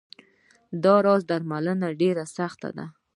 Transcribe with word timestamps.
دا 0.83 0.95
راز 1.05 1.21
درملنه 1.29 1.89
ډېره 2.01 2.23
سخته 2.37 2.67
وه. 2.75 2.85